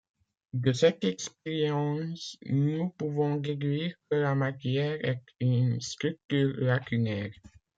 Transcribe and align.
De 0.55 0.73
cette 0.73 1.03
expérience, 1.03 2.35
nous 2.47 2.89
pouvons 2.89 3.35
déduire 3.35 3.93
que 4.09 4.15
la 4.15 4.33
matière 4.33 4.97
est 5.05 5.21
une 5.39 5.79
structure 5.79 6.55
lacunaire. 6.57 7.33